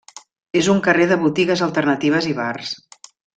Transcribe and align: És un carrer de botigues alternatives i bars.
És 0.61 0.69
un 0.75 0.79
carrer 0.87 1.05
de 1.11 1.17
botigues 1.25 1.61
alternatives 1.69 2.31
i 2.33 2.35
bars. 2.41 2.73